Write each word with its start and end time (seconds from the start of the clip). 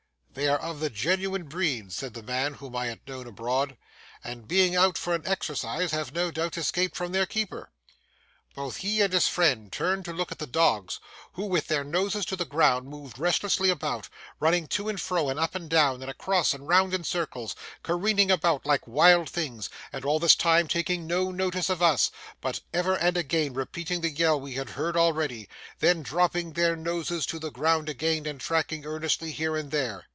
'They 0.33 0.47
are 0.47 0.59
of 0.59 0.79
the 0.79 0.89
genuine 0.89 1.43
breed,' 1.43 1.91
said 1.91 2.13
the 2.13 2.23
man 2.23 2.53
whom 2.53 2.73
I 2.73 2.85
had 2.85 3.05
known 3.05 3.27
abroad, 3.27 3.75
'and 4.23 4.47
being 4.47 4.77
out 4.77 4.97
for 4.97 5.13
exercise 5.25 5.91
have 5.91 6.13
no 6.13 6.31
doubt 6.31 6.57
escaped 6.57 6.95
from 6.95 7.11
their 7.11 7.25
keeper.' 7.25 7.69
Both 8.55 8.77
he 8.77 9.01
and 9.01 9.11
his 9.11 9.27
friend 9.27 9.69
turned 9.69 10.05
to 10.05 10.13
look 10.13 10.31
at 10.31 10.39
the 10.39 10.47
dogs, 10.47 11.01
who 11.33 11.43
with 11.47 11.67
their 11.67 11.83
noses 11.83 12.23
to 12.27 12.37
the 12.37 12.45
ground 12.45 12.87
moved 12.87 13.19
restlessly 13.19 13.69
about, 13.69 14.07
running 14.39 14.67
to 14.69 14.87
and 14.87 15.01
fro, 15.01 15.27
and 15.27 15.37
up 15.37 15.53
and 15.53 15.69
down, 15.69 16.01
and 16.01 16.09
across, 16.09 16.53
and 16.53 16.65
round 16.65 16.93
in 16.93 17.03
circles, 17.03 17.53
careering 17.83 18.31
about 18.31 18.65
like 18.65 18.87
wild 18.87 19.29
things, 19.29 19.69
and 19.91 20.05
all 20.05 20.17
this 20.17 20.35
time 20.37 20.65
taking 20.65 21.05
no 21.05 21.29
notice 21.29 21.69
of 21.69 21.83
us, 21.83 22.09
but 22.39 22.61
ever 22.73 22.95
and 22.95 23.17
again 23.17 23.53
repeating 23.53 23.99
the 23.99 24.09
yell 24.09 24.39
we 24.39 24.53
had 24.53 24.69
heard 24.71 24.95
already, 24.95 25.49
then 25.79 26.01
dropping 26.01 26.53
their 26.53 26.77
noses 26.77 27.25
to 27.25 27.37
the 27.37 27.51
ground 27.51 27.89
again 27.89 28.25
and 28.25 28.39
tracking 28.39 28.85
earnestly 28.85 29.33
here 29.33 29.57
and 29.57 29.71
there. 29.71 30.05